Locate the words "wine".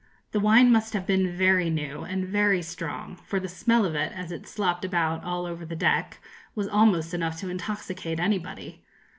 0.39-0.71